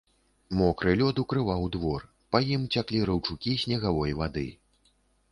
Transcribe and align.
Мокры 0.59 0.93
лёд 1.01 1.19
укрываў 1.23 1.67
двор, 1.75 2.05
па 2.35 2.41
ім 2.55 2.63
цяклі 2.77 3.01
раўчукі 3.09 3.53
снегавой 3.65 4.15
вады. 4.23 4.47